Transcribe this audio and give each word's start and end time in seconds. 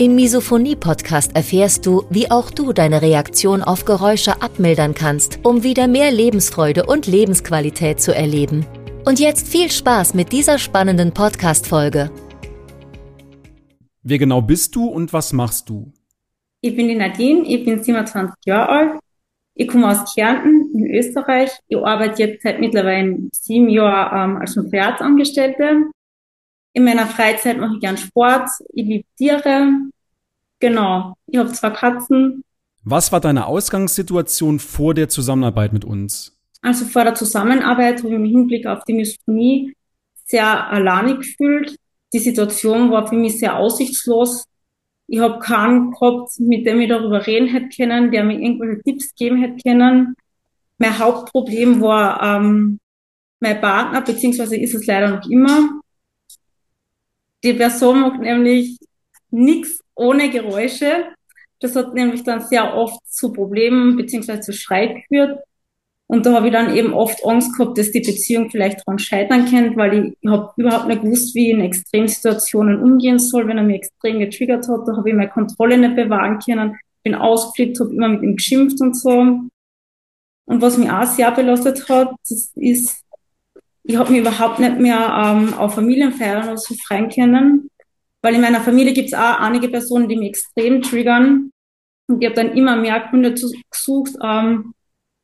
Im 0.00 0.14
Misophonie-Podcast 0.14 1.36
erfährst 1.36 1.84
du, 1.84 2.04
wie 2.08 2.30
auch 2.30 2.50
du 2.50 2.72
deine 2.72 3.02
Reaktion 3.02 3.62
auf 3.62 3.84
Geräusche 3.84 4.40
abmildern 4.40 4.94
kannst, 4.94 5.40
um 5.44 5.62
wieder 5.62 5.88
mehr 5.88 6.10
Lebensfreude 6.10 6.86
und 6.86 7.06
Lebensqualität 7.06 8.00
zu 8.00 8.14
erleben. 8.14 8.64
Und 9.04 9.20
jetzt 9.20 9.46
viel 9.46 9.70
Spaß 9.70 10.14
mit 10.14 10.32
dieser 10.32 10.56
spannenden 10.56 11.12
Podcast-Folge. 11.12 12.10
Wer 14.02 14.18
genau 14.18 14.40
bist 14.40 14.74
du 14.74 14.86
und 14.86 15.12
was 15.12 15.34
machst 15.34 15.68
du? 15.68 15.92
Ich 16.62 16.74
bin 16.74 16.88
die 16.88 16.96
Nadine, 16.96 17.42
ich 17.42 17.66
bin 17.66 17.82
27 17.82 18.36
Jahre 18.46 18.68
alt. 18.70 19.00
Ich 19.54 19.68
komme 19.68 19.90
aus 19.90 20.14
Kärnten 20.14 20.70
in 20.72 20.94
Österreich. 20.94 21.50
Ich 21.68 21.76
arbeite 21.76 22.22
jetzt 22.22 22.42
seit 22.42 22.58
mittlerweile 22.58 23.18
sieben 23.32 23.68
Jahren 23.68 24.30
ähm, 24.30 24.36
als 24.38 24.56
Notariatsangestellte. 24.56 25.90
In 26.72 26.84
meiner 26.84 27.06
Freizeit 27.06 27.58
mache 27.58 27.74
ich 27.74 27.80
gern 27.80 27.96
Sport. 27.96 28.48
Ich 28.72 28.86
liebe 28.86 29.04
Tiere. 29.16 29.90
Genau. 30.60 31.14
Ich 31.26 31.38
habe 31.38 31.52
zwei 31.52 31.70
Katzen. 31.70 32.44
Was 32.84 33.12
war 33.12 33.20
deine 33.20 33.46
Ausgangssituation 33.46 34.58
vor 34.58 34.94
der 34.94 35.08
Zusammenarbeit 35.08 35.72
mit 35.72 35.84
uns? 35.84 36.38
Also 36.62 36.84
vor 36.84 37.04
der 37.04 37.14
Zusammenarbeit 37.14 37.98
habe 37.98 38.08
ich 38.08 38.14
im 38.14 38.24
Hinblick 38.24 38.66
auf 38.66 38.84
die 38.84 38.92
Misophonie 38.92 39.74
sehr 40.26 40.70
alleine 40.70 41.16
gefühlt. 41.16 41.76
Die 42.12 42.18
Situation 42.18 42.90
war 42.90 43.06
für 43.06 43.16
mich 43.16 43.38
sehr 43.38 43.56
aussichtslos. 43.56 44.44
Ich 45.06 45.18
habe 45.18 45.38
keinen 45.40 45.90
gehabt, 45.90 46.38
mit 46.38 46.66
dem 46.66 46.80
ich 46.80 46.88
darüber 46.88 47.26
reden 47.26 47.48
hätte 47.48 47.68
können, 47.76 48.10
der 48.10 48.24
mir 48.24 48.38
irgendwelche 48.38 48.82
Tipps 48.82 49.14
geben 49.14 49.38
hätte 49.38 49.56
können. 49.62 50.14
Mein 50.78 50.98
Hauptproblem 50.98 51.80
war 51.80 52.22
ähm, 52.22 52.78
mein 53.40 53.60
Partner, 53.60 54.02
beziehungsweise 54.02 54.56
ist 54.56 54.74
es 54.74 54.86
leider 54.86 55.08
noch 55.08 55.28
immer. 55.28 55.80
Die 57.42 57.54
Person 57.54 58.00
macht 58.00 58.20
nämlich 58.20 58.78
nichts 59.30 59.80
ohne 60.00 60.30
Geräusche. 60.30 61.04
Das 61.60 61.76
hat 61.76 61.94
nämlich 61.94 62.24
dann 62.24 62.40
sehr 62.40 62.74
oft 62.74 63.00
zu 63.06 63.32
Problemen 63.32 63.96
beziehungsweise 63.96 64.40
zu 64.40 64.52
Streit 64.52 64.94
geführt. 64.96 65.40
Und 66.06 66.26
da 66.26 66.32
habe 66.32 66.48
ich 66.48 66.52
dann 66.52 66.74
eben 66.74 66.92
oft 66.92 67.24
Angst 67.24 67.56
gehabt, 67.56 67.78
dass 67.78 67.92
die 67.92 68.00
Beziehung 68.00 68.50
vielleicht 68.50 68.80
daran 68.80 68.98
scheitern 68.98 69.44
könnte, 69.44 69.76
weil 69.76 70.16
ich, 70.20 70.28
habe 70.28 70.50
überhaupt 70.56 70.88
nicht 70.88 71.02
gewusst, 71.02 71.36
wie 71.36 71.50
ich 71.50 71.54
in 71.54 71.60
Extremsituationen 71.60 72.82
umgehen 72.82 73.20
soll, 73.20 73.46
wenn 73.46 73.58
er 73.58 73.62
mich 73.62 73.76
extrem 73.76 74.18
getriggert 74.18 74.66
hat. 74.66 74.88
Da 74.88 74.96
habe 74.96 75.08
ich 75.08 75.14
meine 75.14 75.30
Kontrolle 75.30 75.78
nicht 75.78 75.94
bewahren 75.94 76.40
können, 76.40 76.76
bin 77.04 77.14
ausgeflippt, 77.14 77.78
habe 77.78 77.94
immer 77.94 78.08
mit 78.08 78.22
ihm 78.22 78.34
geschimpft 78.34 78.80
und 78.80 78.96
so. 78.96 79.10
Und 80.46 80.62
was 80.62 80.78
mich 80.78 80.90
auch 80.90 81.06
sehr 81.06 81.30
belastet 81.30 81.88
hat, 81.88 82.10
das 82.28 82.50
ist, 82.56 83.04
ich 83.84 83.96
habe 83.96 84.10
mich 84.10 84.22
überhaupt 84.22 84.58
nicht 84.58 84.80
mehr 84.80 85.14
ähm, 85.24 85.54
auf 85.54 85.74
Familienfeiern 85.74 86.42
oder 86.42 86.56
so 86.56 86.74
freien 86.74 87.08
können, 87.08 87.69
weil 88.22 88.34
in 88.34 88.40
meiner 88.40 88.60
Familie 88.60 88.92
gibt 88.92 89.08
es 89.08 89.14
auch 89.14 89.40
einige 89.40 89.68
Personen, 89.68 90.08
die 90.08 90.16
mich 90.16 90.30
extrem 90.30 90.82
triggern. 90.82 91.50
Und 92.06 92.22
ich 92.22 92.26
habe 92.28 92.36
dann 92.36 92.56
immer 92.56 92.76
mehr 92.76 93.00
Gründe 93.08 93.34
zu, 93.34 93.52
gesucht 93.70 94.12
ähm, 94.22 94.74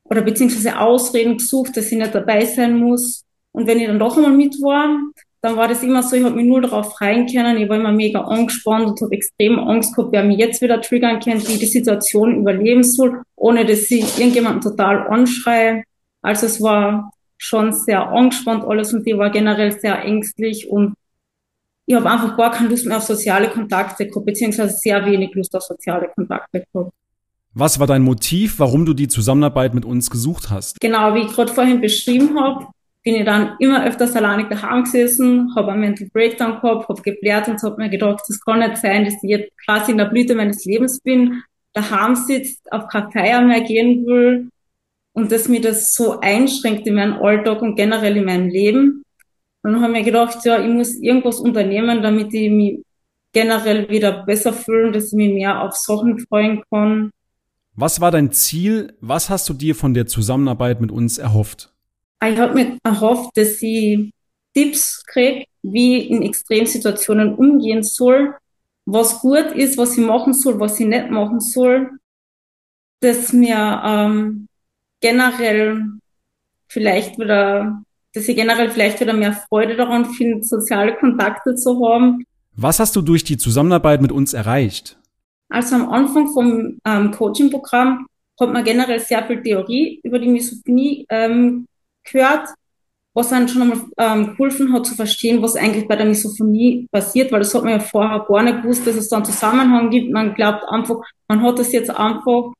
oder 0.05 0.21
beziehungsweise 0.21 0.79
Ausreden 0.79 1.37
gesucht, 1.37 1.75
dass 1.75 1.91
ich 1.91 1.97
nicht 1.97 2.15
dabei 2.15 2.45
sein 2.45 2.77
muss. 2.77 3.25
Und 3.51 3.67
wenn 3.67 3.79
ich 3.79 3.87
dann 3.87 3.99
doch 3.99 4.15
einmal 4.15 4.31
mit 4.31 4.55
war, 4.61 4.97
dann 5.41 5.55
war 5.55 5.67
das 5.67 5.83
immer 5.83 6.01
so, 6.01 6.15
ich 6.15 6.23
habe 6.23 6.35
mich 6.35 6.45
nur 6.45 6.61
darauf 6.61 6.93
freien 6.93 7.27
können. 7.27 7.57
Ich 7.57 7.69
war 7.69 7.77
immer 7.77 7.91
mega 7.91 8.21
angespannt 8.21 8.87
und 8.87 9.01
habe 9.01 9.15
extrem 9.15 9.59
Angst 9.59 9.95
gehabt, 9.95 10.11
wer 10.11 10.23
mich 10.23 10.39
jetzt 10.39 10.61
wieder 10.61 10.81
triggern 10.81 11.19
könnte, 11.19 11.47
wie 11.49 11.57
die 11.57 11.65
Situation 11.65 12.37
überleben 12.37 12.83
soll, 12.83 13.21
ohne 13.35 13.65
dass 13.65 13.91
ich 13.91 14.17
irgendjemanden 14.17 14.61
total 14.61 15.07
anschreie. 15.07 15.83
Also 16.21 16.47
es 16.47 16.61
war 16.61 17.11
schon 17.37 17.71
sehr 17.71 18.07
angespannt 18.07 18.63
alles 18.65 18.93
und 18.93 19.05
ich 19.05 19.17
war 19.17 19.29
generell 19.29 19.79
sehr 19.79 20.03
ängstlich 20.03 20.69
und 20.69 20.95
ich 21.87 21.95
habe 21.95 22.09
einfach 22.09 22.35
gar 22.35 22.51
keine 22.51 22.67
Lust 22.67 22.85
mehr 22.85 22.97
auf 22.97 23.03
soziale 23.03 23.49
Kontakte 23.49 24.05
gehabt, 24.05 24.25
beziehungsweise 24.25 24.75
sehr 24.77 25.03
wenig 25.05 25.33
Lust 25.33 25.55
auf 25.55 25.63
soziale 25.63 26.09
Kontakte 26.13 26.65
gehabt. 26.71 26.91
Was 27.53 27.79
war 27.79 27.87
dein 27.87 28.03
Motiv, 28.03 28.59
warum 28.59 28.85
du 28.85 28.93
die 28.93 29.07
Zusammenarbeit 29.07 29.73
mit 29.73 29.85
uns 29.85 30.09
gesucht 30.09 30.49
hast? 30.49 30.79
Genau, 30.81 31.15
wie 31.15 31.21
ich 31.21 31.33
gerade 31.33 31.51
vorhin 31.51 31.81
beschrieben 31.81 32.39
habe, 32.39 32.67
bin 33.03 33.15
ich 33.15 33.25
dann 33.25 33.55
immer 33.59 33.85
öfters 33.85 34.15
alleinig 34.17 34.49
daheim 34.49 34.83
gesessen, 34.83 35.55
habe 35.55 35.71
einen 35.71 35.79
Mental 35.79 36.09
Breakdown 36.11 36.59
gehabt, 36.61 36.89
habe 36.89 37.01
geblärt 37.01 37.47
und 37.47 37.63
habe 37.63 37.81
mir 37.81 37.89
gedacht, 37.89 38.21
das 38.27 38.41
kann 38.41 38.59
nicht 38.59 38.77
sein, 38.77 39.05
dass 39.05 39.15
ich 39.23 39.29
jetzt 39.29 39.51
quasi 39.65 39.91
in 39.93 39.97
der 39.97 40.05
Blüte 40.05 40.35
meines 40.35 40.65
Lebens 40.65 40.99
bin, 40.99 41.41
daheim 41.71 42.15
sitzt, 42.15 42.69
auf 42.71 42.89
keine 42.89 43.11
Feier 43.11 43.41
mehr 43.41 43.61
gehen 43.61 44.05
will 44.05 44.49
und 45.13 45.31
dass 45.31 45.47
mir 45.47 45.61
das 45.61 45.93
so 45.93 46.19
einschränkt 46.19 46.85
in 46.85 46.95
meinem 46.95 47.13
Alltag 47.13 47.61
und 47.61 47.75
generell 47.75 48.17
in 48.17 48.25
meinem 48.25 48.49
Leben. 48.49 49.03
Und 49.67 49.73
dann 49.73 49.81
habe 49.81 49.91
ich 49.91 49.99
mir 49.99 50.05
gedacht, 50.05 50.45
ja, 50.45 50.63
ich 50.63 50.73
muss 50.73 50.95
irgendwas 50.95 51.41
unternehmen, 51.41 52.01
damit 52.01 52.33
ich 52.33 52.49
mich 52.49 52.79
generell 53.33 53.89
wieder 53.89 54.23
besser 54.23 54.53
fühle, 54.53 54.93
dass 54.93 55.07
ich 55.07 55.13
mich 55.17 55.33
mehr 55.33 55.61
auf 55.61 55.75
Sachen 55.75 56.17
freuen 56.19 56.63
kann. 56.71 57.11
Was 57.73 57.99
war 57.99 58.11
dein 58.11 58.31
Ziel? 58.31 58.95
Was 59.01 59.29
hast 59.29 59.49
du 59.49 59.53
dir 59.53 59.75
von 59.75 59.93
der 59.93 60.07
Zusammenarbeit 60.07 60.79
mit 60.79 60.89
uns 60.89 61.17
erhofft? 61.17 61.73
Ich 62.25 62.37
habe 62.37 62.53
mir 62.53 62.77
erhofft, 62.81 63.35
dass 63.35 63.61
ich 63.61 64.09
Tipps 64.53 65.03
kriege, 65.05 65.43
wie 65.63 65.97
ich 65.97 66.11
in 66.11 66.21
Extremsituationen 66.21 67.35
umgehen 67.35 67.83
soll, 67.83 68.35
was 68.85 69.19
gut 69.19 69.51
ist, 69.53 69.77
was 69.77 69.97
ich 69.97 70.05
machen 70.05 70.33
soll, 70.33 70.61
was 70.61 70.79
ich 70.79 70.87
nicht 70.87 71.09
machen 71.09 71.41
soll, 71.41 71.89
dass 73.01 73.33
mir 73.33 73.81
ähm, 73.83 74.47
generell 75.01 75.83
vielleicht 76.69 77.19
wieder 77.19 77.83
dass 78.17 78.27
ich 78.27 78.35
generell 78.35 78.69
vielleicht 78.69 78.99
wieder 78.99 79.13
mehr 79.13 79.33
Freude 79.33 79.75
daran 79.75 80.05
finde, 80.05 80.43
soziale 80.43 80.95
Kontakte 80.95 81.55
zu 81.55 81.79
haben. 81.85 82.23
Was 82.55 82.79
hast 82.79 82.95
du 82.95 83.01
durch 83.01 83.23
die 83.23 83.37
Zusammenarbeit 83.37 84.01
mit 84.01 84.11
uns 84.11 84.33
erreicht? 84.33 84.97
Also 85.49 85.75
am 85.75 85.89
Anfang 85.89 86.27
vom 86.29 86.79
ähm, 86.85 87.11
Coaching-Programm 87.11 88.07
hat 88.39 88.53
man 88.53 88.63
generell 88.63 88.99
sehr 88.99 89.25
viel 89.25 89.41
Theorie 89.41 89.99
über 90.03 90.19
die 90.19 90.29
Misophonie 90.29 91.05
ähm, 91.09 91.67
gehört, 92.03 92.49
was 93.13 93.29
dann 93.29 93.47
schon 93.47 93.61
einmal 93.61 93.81
ähm, 93.97 94.35
geholfen 94.35 94.73
hat 94.73 94.85
zu 94.85 94.95
verstehen, 94.95 95.41
was 95.41 95.55
eigentlich 95.55 95.87
bei 95.87 95.95
der 95.95 96.05
Misophonie 96.05 96.87
passiert, 96.91 97.31
weil 97.31 97.39
das 97.39 97.53
hat 97.53 97.63
man 97.63 97.73
ja 97.73 97.79
vorher 97.79 98.25
gar 98.27 98.43
nicht 98.43 98.61
gewusst, 98.61 98.85
dass 98.85 98.95
es 98.95 99.09
da 99.09 99.17
einen 99.17 99.25
Zusammenhang 99.25 99.89
gibt. 99.89 100.11
Man 100.11 100.33
glaubt 100.33 100.63
einfach, 100.67 100.97
man 101.27 101.41
hat 101.43 101.59
das 101.59 101.71
jetzt 101.71 101.89
einfach 101.89 102.53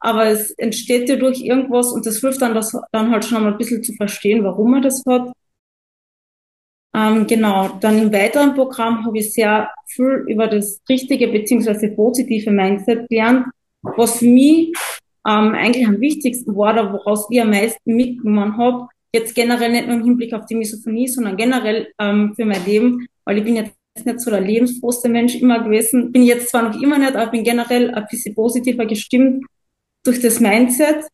aber 0.00 0.26
es 0.26 0.50
entsteht 0.52 1.08
ja 1.08 1.16
durch 1.16 1.40
irgendwas 1.40 1.92
und 1.92 2.06
das 2.06 2.20
hilft 2.20 2.42
dann, 2.42 2.54
das 2.54 2.76
dann 2.92 3.10
halt 3.10 3.24
schon 3.24 3.42
mal 3.42 3.52
ein 3.52 3.58
bisschen 3.58 3.82
zu 3.82 3.94
verstehen, 3.94 4.44
warum 4.44 4.70
man 4.70 4.82
das 4.82 5.02
hat. 5.08 5.32
Ähm, 6.94 7.26
genau, 7.26 7.68
dann 7.80 7.98
im 7.98 8.12
weiteren 8.12 8.54
Programm 8.54 9.04
habe 9.04 9.18
ich 9.18 9.32
sehr 9.32 9.70
viel 9.86 10.24
über 10.28 10.46
das 10.46 10.80
richtige 10.88 11.28
beziehungsweise 11.28 11.88
positive 11.90 12.50
Mindset 12.50 13.08
gelernt, 13.08 13.46
was 13.82 14.18
für 14.18 14.26
mich 14.26 14.72
ähm, 15.26 15.54
eigentlich 15.54 15.86
am 15.86 16.00
wichtigsten 16.00 16.56
war, 16.56 16.72
oder 16.72 16.92
woraus 16.92 17.26
ich 17.30 17.40
am 17.40 17.50
meisten 17.50 17.96
mitgenommen 17.96 18.56
habe. 18.56 18.88
Jetzt 19.12 19.34
generell 19.34 19.72
nicht 19.72 19.86
nur 19.86 19.96
im 19.96 20.04
Hinblick 20.04 20.32
auf 20.32 20.46
die 20.46 20.54
Misophonie, 20.54 21.08
sondern 21.08 21.36
generell 21.36 21.88
ähm, 21.98 22.34
für 22.34 22.44
mein 22.44 22.64
Leben, 22.64 23.06
weil 23.24 23.38
ich 23.38 23.44
bin 23.44 23.56
jetzt 23.56 23.74
nicht 24.04 24.20
so 24.20 24.30
der 24.30 24.40
lebensfrohste 24.40 25.08
Mensch 25.08 25.36
immer 25.36 25.62
gewesen. 25.62 26.12
Bin 26.12 26.22
jetzt 26.22 26.50
zwar 26.50 26.62
noch 26.62 26.80
immer 26.80 26.98
nicht, 26.98 27.16
aber 27.16 27.30
bin 27.30 27.44
generell 27.44 27.94
ein 27.94 28.06
bisschen 28.10 28.34
positiver 28.34 28.86
gestimmt 28.86 29.44
durch 30.06 30.20
das 30.20 30.40
Mindset. 30.40 31.04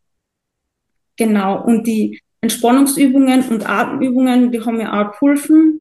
Genau. 1.16 1.64
Und 1.64 1.86
die 1.86 2.20
Entspannungsübungen 2.40 3.48
und 3.48 3.68
Atemübungen, 3.68 4.50
die 4.50 4.60
haben 4.60 4.76
mir 4.76 4.92
auch 4.92 5.12
geholfen. 5.12 5.80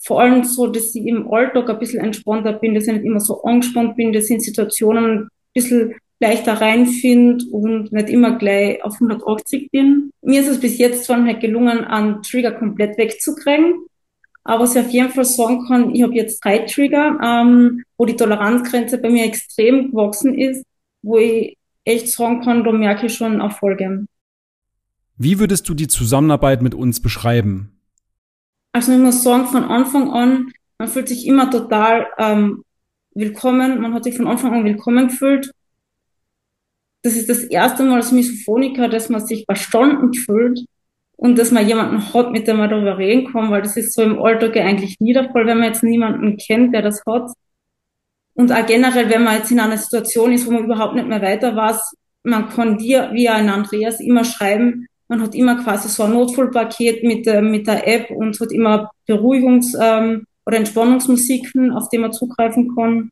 Vor 0.00 0.20
allem 0.20 0.44
so, 0.44 0.66
dass 0.68 0.94
ich 0.94 1.06
im 1.06 1.32
Alltag 1.32 1.68
ein 1.68 1.78
bisschen 1.78 2.04
entspannter 2.04 2.52
bin, 2.52 2.74
dass 2.74 2.86
ich 2.86 2.92
nicht 2.92 3.04
immer 3.04 3.20
so 3.20 3.42
angespannt 3.42 3.96
bin, 3.96 4.12
dass 4.12 4.26
ich 4.26 4.36
in 4.36 4.40
Situationen 4.40 5.22
ein 5.22 5.28
bisschen 5.54 5.94
leichter 6.20 6.60
reinfinde 6.60 7.44
und 7.50 7.92
nicht 7.92 8.08
immer 8.08 8.38
gleich 8.38 8.82
auf 8.84 8.94
180 8.94 9.70
bin. 9.70 10.10
Mir 10.22 10.40
ist 10.40 10.48
es 10.48 10.60
bis 10.60 10.78
jetzt 10.78 11.04
zwar 11.04 11.18
nicht 11.18 11.40
gelungen, 11.40 11.84
einen 11.84 12.22
Trigger 12.22 12.52
komplett 12.52 12.98
wegzukriegen, 12.98 13.86
aber 14.48 14.62
was 14.62 14.74
ich 14.74 14.80
auf 14.80 14.90
jeden 14.90 15.10
Fall 15.10 15.26
sagen 15.26 15.66
kann, 15.66 15.94
ich 15.94 16.02
habe 16.02 16.14
jetzt 16.14 16.42
drei 16.42 16.60
Trigger, 16.60 17.18
ähm, 17.22 17.82
wo 17.98 18.06
die 18.06 18.16
Toleranzgrenze 18.16 18.96
bei 18.96 19.10
mir 19.10 19.24
extrem 19.24 19.90
gewachsen 19.90 20.38
ist, 20.38 20.64
wo 21.02 21.18
ich 21.18 21.57
echt 21.88 22.12
sagen 22.12 22.42
kann, 22.42 22.64
da 22.64 22.72
merke 22.72 23.06
ich 23.06 23.14
schon 23.14 23.40
Erfolge. 23.40 24.06
Wie 25.16 25.38
würdest 25.40 25.68
du 25.68 25.74
die 25.74 25.88
Zusammenarbeit 25.88 26.62
mit 26.62 26.74
uns 26.74 27.00
beschreiben? 27.00 27.80
Also 28.72 28.92
ich 28.92 28.98
muss 28.98 29.24
sagen, 29.24 29.46
von 29.46 29.64
Anfang 29.64 30.10
an, 30.10 30.52
man 30.78 30.88
fühlt 30.88 31.08
sich 31.08 31.26
immer 31.26 31.50
total 31.50 32.06
ähm, 32.18 32.62
willkommen, 33.14 33.80
man 33.80 33.94
hat 33.94 34.04
sich 34.04 34.16
von 34.16 34.28
Anfang 34.28 34.54
an 34.54 34.64
willkommen 34.64 35.08
gefühlt. 35.08 35.50
Das 37.02 37.14
ist 37.14 37.28
das 37.28 37.42
erste 37.44 37.84
Mal 37.84 37.96
als 37.96 38.12
Misophoniker, 38.12 38.88
dass 38.88 39.08
man 39.08 39.24
sich 39.24 39.44
verstanden 39.44 40.14
fühlt 40.14 40.64
und 41.16 41.38
dass 41.38 41.50
man 41.50 41.66
jemanden 41.66 42.12
hat, 42.12 42.30
mit 42.30 42.46
dem 42.46 42.58
man 42.58 42.70
darüber 42.70 42.98
reden 42.98 43.32
kann, 43.32 43.50
weil 43.50 43.62
das 43.62 43.76
ist 43.76 43.94
so 43.94 44.02
im 44.02 44.22
Alltag 44.22 44.56
eigentlich 44.56 45.00
nie 45.00 45.14
der 45.14 45.30
Fall, 45.32 45.46
wenn 45.46 45.58
man 45.58 45.68
jetzt 45.68 45.82
niemanden 45.82 46.36
kennt, 46.36 46.74
der 46.74 46.82
das 46.82 47.02
hat. 47.06 47.32
Und 48.38 48.52
auch 48.52 48.64
generell, 48.66 49.10
wenn 49.10 49.24
man 49.24 49.38
jetzt 49.38 49.50
in 49.50 49.58
einer 49.58 49.76
Situation 49.76 50.32
ist, 50.32 50.46
wo 50.46 50.52
man 50.52 50.62
überhaupt 50.62 50.94
nicht 50.94 51.08
mehr 51.08 51.20
weiter 51.20 51.56
weiß, 51.56 51.92
man 52.22 52.48
kann 52.48 52.78
dir, 52.78 53.10
wie 53.12 53.28
ein 53.28 53.48
Andreas, 53.48 53.98
immer 53.98 54.24
schreiben. 54.24 54.86
Man 55.08 55.20
hat 55.20 55.34
immer 55.34 55.60
quasi 55.60 55.88
so 55.88 56.04
ein 56.04 56.12
Notfallpaket 56.12 57.02
mit, 57.02 57.26
äh, 57.26 57.42
mit 57.42 57.66
der 57.66 57.88
App 57.88 58.12
und 58.12 58.38
hat 58.38 58.52
immer 58.52 58.92
Beruhigungs- 59.08 59.76
ähm, 59.80 60.24
oder 60.46 60.58
Entspannungsmusiken, 60.58 61.72
auf 61.72 61.88
die 61.88 61.98
man 61.98 62.12
zugreifen 62.12 62.76
kann. 62.76 63.10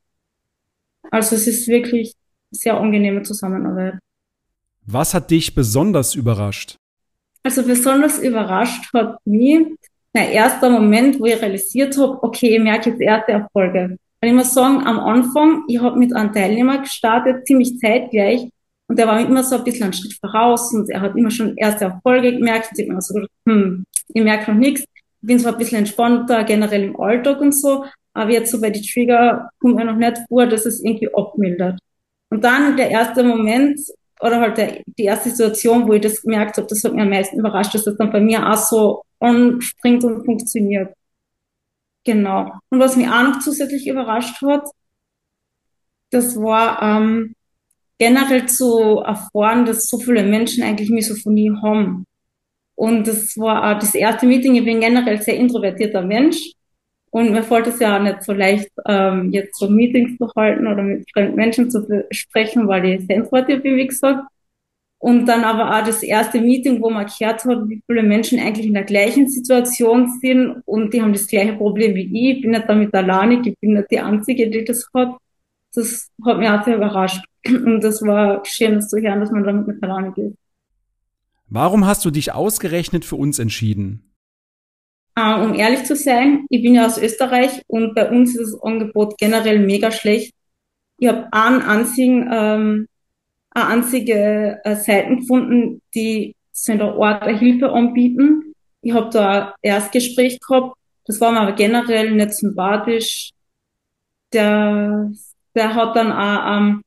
Also 1.10 1.34
es 1.34 1.48
ist 1.48 1.66
wirklich 1.66 2.14
sehr 2.52 2.78
angenehme 2.78 3.22
Zusammenarbeit. 3.22 3.98
Was 4.86 5.12
hat 5.12 5.32
dich 5.32 5.56
besonders 5.56 6.14
überrascht? 6.14 6.76
Also 7.42 7.64
besonders 7.64 8.20
überrascht 8.20 8.94
hat 8.94 9.18
mich 9.24 9.66
mein 10.12 10.30
erster 10.30 10.70
Moment, 10.70 11.18
wo 11.18 11.24
ich 11.24 11.42
realisiert 11.42 11.98
habe, 11.98 12.22
okay, 12.22 12.54
ich 12.56 12.62
merke 12.62 12.90
jetzt 12.90 13.00
erste 13.00 13.32
Erfolge. 13.32 13.96
Weil 14.20 14.30
ich 14.30 14.36
muss 14.36 14.54
sagen, 14.54 14.86
am 14.86 14.98
Anfang, 14.98 15.64
ich 15.68 15.80
habe 15.80 15.98
mit 15.98 16.14
einem 16.14 16.32
Teilnehmer 16.32 16.78
gestartet, 16.78 17.46
ziemlich 17.46 17.78
zeitgleich, 17.78 18.48
und 18.88 18.98
der 18.98 19.06
war 19.08 19.20
immer 19.20 19.42
so 19.42 19.56
ein 19.56 19.64
bisschen 19.64 19.84
einen 19.84 19.92
Schritt 19.92 20.14
voraus 20.14 20.72
und 20.72 20.88
er 20.90 21.00
hat 21.00 21.16
immer 21.16 21.30
schon 21.30 21.56
erste 21.56 21.86
Erfolge 21.86 22.32
gemerkt 22.32 22.70
und 22.70 22.78
ich 22.78 22.88
mir 22.88 23.00
so 23.00 23.14
gedacht, 23.14 23.30
hm, 23.46 23.84
ich 24.08 24.22
merke 24.22 24.52
noch 24.52 24.58
nichts. 24.58 24.82
Ich 24.82 25.26
bin 25.26 25.38
zwar 25.40 25.52
ein 25.52 25.58
bisschen 25.58 25.78
entspannter, 25.78 26.44
generell 26.44 26.84
im 26.84 27.00
Alltag 27.00 27.40
und 27.40 27.52
so, 27.52 27.84
aber 28.14 28.30
jetzt 28.30 28.52
so 28.52 28.60
bei 28.60 28.70
die 28.70 28.82
Trigger 28.82 29.50
kommt 29.58 29.76
mir 29.76 29.84
noch 29.84 29.96
nicht 29.96 30.18
vor, 30.28 30.46
dass 30.46 30.66
es 30.66 30.82
irgendwie 30.84 31.12
abmildert. 31.12 31.78
Und 32.30 32.44
dann 32.44 32.76
der 32.76 32.90
erste 32.90 33.24
Moment, 33.24 33.80
oder 34.20 34.40
halt 34.40 34.56
der, 34.56 34.82
die 34.86 35.04
erste 35.04 35.30
Situation, 35.30 35.88
wo 35.88 35.94
ich 35.94 36.02
das 36.02 36.22
gemerkt 36.22 36.56
habe, 36.56 36.66
das 36.68 36.82
hat 36.84 36.92
mich 36.92 37.02
am 37.02 37.10
meisten 37.10 37.38
überrascht, 37.38 37.74
dass 37.74 37.84
das 37.84 37.96
dann 37.96 38.12
bei 38.12 38.20
mir 38.20 38.48
auch 38.48 38.56
so 38.56 39.02
anspringt 39.20 40.04
und 40.04 40.24
funktioniert. 40.24 40.94
Genau. 42.06 42.52
Und 42.70 42.78
was 42.78 42.96
mich 42.96 43.08
auch 43.08 43.24
noch 43.24 43.40
zusätzlich 43.40 43.88
überrascht 43.88 44.40
hat, 44.40 44.64
das 46.10 46.36
war 46.36 46.80
ähm, 46.80 47.34
generell 47.98 48.46
zu 48.46 49.00
erfahren, 49.00 49.66
dass 49.66 49.88
so 49.88 49.98
viele 49.98 50.22
Menschen 50.22 50.62
eigentlich 50.62 50.88
Misophonie 50.88 51.50
haben. 51.62 52.04
Und 52.76 53.08
das 53.08 53.36
war 53.36 53.74
auch 53.76 53.78
das 53.80 53.94
erste 53.94 54.26
Meeting. 54.26 54.54
Ich 54.54 54.64
bin 54.64 54.80
generell 54.80 55.20
sehr 55.20 55.36
introvertierter 55.36 56.02
Mensch. 56.02 56.52
Und 57.10 57.32
mir 57.32 57.42
fällt 57.42 57.66
es 57.66 57.80
ja 57.80 57.96
auch 57.96 58.02
nicht 58.02 58.22
so 58.22 58.32
leicht, 58.32 58.70
ähm, 58.86 59.32
jetzt 59.32 59.58
so 59.58 59.68
Meetings 59.68 60.16
zu 60.18 60.30
halten 60.36 60.66
oder 60.66 60.82
mit 60.82 61.10
fremden 61.12 61.34
Menschen 61.34 61.70
zu 61.70 62.04
sprechen, 62.12 62.68
weil 62.68 62.84
ich 62.84 63.06
sehr 63.06 63.16
introvertiert 63.16 63.62
bin, 63.64 63.76
wie 63.76 63.86
gesagt. 63.86 64.28
Und 64.98 65.26
dann 65.26 65.44
aber 65.44 65.76
auch 65.76 65.84
das 65.84 66.02
erste 66.02 66.40
Meeting, 66.40 66.80
wo 66.80 66.88
man 66.90 67.06
gehört 67.06 67.44
hat, 67.44 67.68
wie 67.68 67.82
viele 67.86 68.02
Menschen 68.02 68.38
eigentlich 68.38 68.66
in 68.66 68.74
der 68.74 68.84
gleichen 68.84 69.28
Situation 69.28 70.18
sind 70.20 70.62
und 70.64 70.92
die 70.92 71.02
haben 71.02 71.12
das 71.12 71.26
gleiche 71.26 71.54
Problem 71.54 71.94
wie 71.94 72.06
ich. 72.30 72.36
Ich 72.36 72.42
bin 72.42 72.52
nicht 72.52 72.68
damit 72.68 72.94
alleine, 72.94 73.40
ich 73.44 73.54
bin 73.60 73.74
nicht 73.74 73.90
die 73.90 74.00
Einzige, 74.00 74.50
die 74.50 74.64
das 74.64 74.88
hat. 74.94 75.16
Das 75.74 76.10
hat 76.24 76.38
mich 76.38 76.48
auch 76.48 76.64
sehr 76.64 76.76
überrascht. 76.76 77.24
Und 77.46 77.84
das 77.84 78.00
war 78.02 78.42
schön, 78.44 78.76
das 78.76 78.88
zu 78.88 78.96
hören, 78.98 79.20
dass 79.20 79.30
man 79.30 79.44
damit 79.44 79.68
nicht 79.68 79.82
alleine 79.82 80.12
geht. 80.12 80.34
Warum 81.48 81.86
hast 81.86 82.04
du 82.04 82.10
dich 82.10 82.32
ausgerechnet 82.32 83.04
für 83.04 83.16
uns 83.16 83.38
entschieden? 83.38 84.14
Uh, 85.18 85.44
um 85.44 85.54
ehrlich 85.54 85.84
zu 85.84 85.96
sein, 85.96 86.44
ich 86.50 86.62
bin 86.62 86.74
ja 86.74 86.86
aus 86.86 86.98
Österreich 86.98 87.62
und 87.68 87.94
bei 87.94 88.10
uns 88.10 88.36
ist 88.36 88.52
das 88.52 88.62
Angebot 88.62 89.16
generell 89.16 89.60
mega 89.60 89.90
schlecht. 89.90 90.34
Ich 90.98 91.08
habe 91.08 91.28
einen 91.32 91.62
einzigen 91.62 92.28
ähm, 92.30 92.88
eine 93.56 93.68
einzige 93.68 94.60
äh, 94.64 94.76
Seiten 94.76 95.20
gefunden, 95.20 95.80
die 95.94 96.36
so 96.52 96.72
in 96.72 96.78
der 96.78 96.94
Art 96.94 97.24
der 97.24 97.38
Hilfe 97.38 97.70
anbieten. 97.70 98.54
Ich 98.82 98.92
habe 98.92 99.08
da 99.10 99.48
ein 99.48 99.52
Erstgespräch 99.62 100.38
gehabt, 100.40 100.76
das 101.06 101.20
war 101.20 101.32
mir 101.32 101.40
aber 101.40 101.52
generell 101.52 102.10
nicht 102.12 102.34
sympathisch. 102.34 103.30
Der, 104.32 105.10
der 105.54 105.74
hat 105.74 105.96
dann 105.96 106.12
auch 106.12 106.58
ähm, 106.58 106.82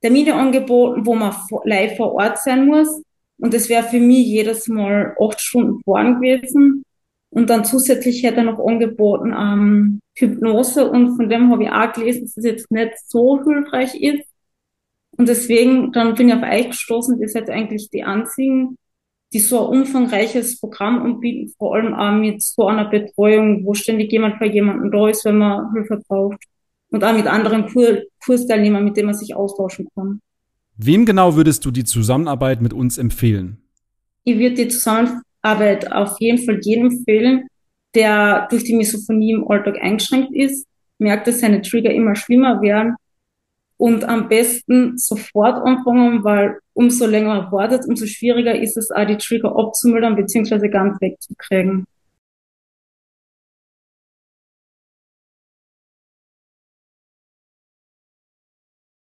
Termine 0.00 0.34
angeboten, 0.34 1.04
wo 1.04 1.14
man 1.14 1.34
live 1.64 1.96
vor 1.96 2.14
Ort 2.14 2.38
sein 2.38 2.66
muss. 2.66 3.02
Und 3.38 3.52
das 3.52 3.68
wäre 3.68 3.82
für 3.82 4.00
mich 4.00 4.26
jedes 4.26 4.68
Mal 4.68 5.14
acht 5.20 5.40
Stunden 5.40 5.82
fahren 5.84 6.20
gewesen. 6.20 6.84
Und 7.30 7.50
dann 7.50 7.64
zusätzlich 7.64 8.22
hätte 8.22 8.38
er 8.38 8.44
noch 8.44 8.64
angeboten 8.64 9.34
ähm, 9.36 10.00
Hypnose 10.16 10.88
und 10.88 11.16
von 11.16 11.28
dem 11.28 11.50
habe 11.50 11.64
ich 11.64 11.70
auch 11.70 11.92
gelesen, 11.92 12.22
dass 12.22 12.36
es 12.36 12.44
jetzt 12.44 12.70
nicht 12.70 12.92
so 13.06 13.42
hilfreich 13.42 14.00
ist. 14.00 14.24
Und 15.16 15.28
deswegen, 15.28 15.92
dann 15.92 16.14
bin 16.14 16.28
ich 16.28 16.34
auf 16.34 16.42
euch 16.42 16.70
gestoßen, 16.70 17.20
ihr 17.20 17.28
seid 17.28 17.48
eigentlich 17.50 17.90
die 17.90 18.02
einzigen, 18.02 18.76
die 19.32 19.40
so 19.40 19.68
ein 19.68 19.80
umfangreiches 19.80 20.60
Programm 20.60 21.02
anbieten, 21.02 21.52
vor 21.58 21.74
allem 21.74 21.94
auch 21.94 22.12
mit 22.12 22.42
so 22.42 22.66
einer 22.66 22.88
Betreuung, 22.88 23.64
wo 23.64 23.74
ständig 23.74 24.12
jemand 24.12 24.38
bei 24.38 24.46
jemandem 24.46 24.90
da 24.90 25.08
ist, 25.08 25.24
wenn 25.24 25.38
man 25.38 25.72
Hilfe 25.72 26.00
braucht. 26.08 26.38
Und 26.90 27.02
auch 27.02 27.12
mit 27.12 27.26
anderen 27.26 27.66
Kur 27.66 28.02
Kursteilnehmern, 28.24 28.84
mit 28.84 28.96
denen 28.96 29.06
man 29.06 29.16
sich 29.16 29.34
austauschen 29.34 29.88
kann. 29.94 30.20
Wem 30.76 31.04
genau 31.04 31.34
würdest 31.34 31.64
du 31.64 31.70
die 31.70 31.84
Zusammenarbeit 31.84 32.62
mit 32.62 32.72
uns 32.72 32.98
empfehlen? 32.98 33.58
Ich 34.22 34.38
würde 34.38 34.54
die 34.54 34.68
Zusammenarbeit 34.68 35.90
auf 35.90 36.20
jeden 36.20 36.38
Fall 36.38 36.60
jedem 36.62 36.86
empfehlen, 36.86 37.48
der 37.94 38.46
durch 38.48 38.64
die 38.64 38.74
Misophonie 38.74 39.32
im 39.32 39.48
Alltag 39.48 39.76
eingeschränkt 39.80 40.32
ist, 40.34 40.66
merkt, 40.98 41.26
dass 41.26 41.40
seine 41.40 41.60
Trigger 41.62 41.92
immer 41.92 42.14
schlimmer 42.14 42.62
werden 42.62 42.94
und 43.76 44.04
am 44.04 44.28
besten 44.28 44.96
sofort 44.96 45.64
anfangen, 45.64 46.24
weil 46.24 46.58
umso 46.74 47.06
länger 47.06 47.50
wartet, 47.50 47.86
umso 47.86 48.06
schwieriger 48.06 48.54
ist 48.54 48.76
es 48.76 48.90
auch, 48.90 49.06
die 49.06 49.16
Trigger 49.16 49.56
abzumildern 49.56 50.16
bzw. 50.16 50.68
ganz 50.68 51.00
wegzukriegen. 51.00 51.86